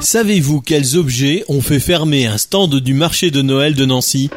[0.00, 4.30] Savez-vous quels objets ont fait fermer un stand du marché de Noël de Nancy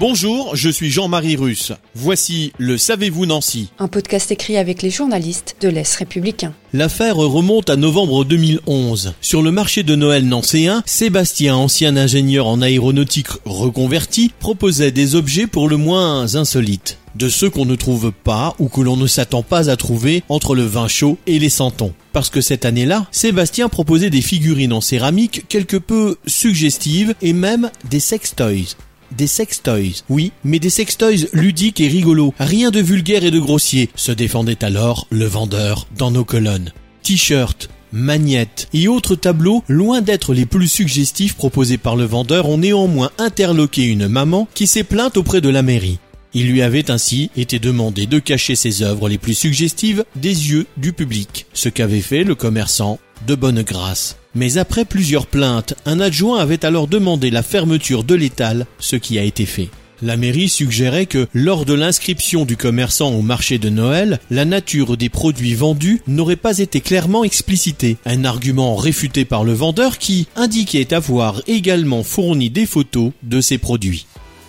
[0.00, 1.70] Bonjour, je suis Jean-Marie Russe.
[1.94, 6.52] Voici le Savez-vous Nancy Un podcast écrit avec les journalistes de l'Est républicain.
[6.72, 9.14] L'affaire remonte à novembre 2011.
[9.20, 15.46] Sur le marché de Noël nancéen, Sébastien, ancien ingénieur en aéronautique reconverti, proposait des objets
[15.46, 16.98] pour le moins insolites.
[17.14, 20.54] De ceux qu'on ne trouve pas ou que l'on ne s'attend pas à trouver entre
[20.54, 21.92] le vin chaud et les santons.
[22.12, 27.70] Parce que cette année-là, Sébastien proposait des figurines en céramique quelque peu suggestives et même
[27.88, 28.76] des sextoys
[29.16, 30.02] des sextoys.
[30.08, 32.34] Oui, mais des sextoys ludiques et rigolos.
[32.38, 36.72] Rien de vulgaire et de grossier, se défendait alors le vendeur dans nos colonnes.
[37.02, 42.58] T-shirts, magnettes et autres tableaux, loin d'être les plus suggestifs proposés par le vendeur, ont
[42.58, 45.98] néanmoins interloqué une maman qui s'est plainte auprès de la mairie.
[46.34, 50.66] Il lui avait ainsi été demandé de cacher ses œuvres les plus suggestives des yeux
[50.78, 54.16] du public, ce qu'avait fait le commerçant de bonne grâce.
[54.34, 59.18] Mais après plusieurs plaintes, un adjoint avait alors demandé la fermeture de l'étal, ce qui
[59.18, 59.68] a été fait.
[60.00, 64.96] La mairie suggérait que, lors de l'inscription du commerçant au marché de Noël, la nature
[64.96, 67.98] des produits vendus n'aurait pas été clairement explicitée.
[68.04, 73.58] Un argument réfuté par le vendeur qui indiquait avoir également fourni des photos de ses
[73.58, 74.06] produits.